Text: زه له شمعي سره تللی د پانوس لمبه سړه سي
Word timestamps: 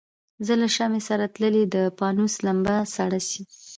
زه 0.45 0.53
له 0.61 0.67
شمعي 0.75 1.01
سره 1.09 1.25
تللی 1.35 1.63
د 1.75 1.77
پانوس 1.99 2.33
لمبه 2.45 2.75
سړه 2.95 3.19
سي 3.29 3.41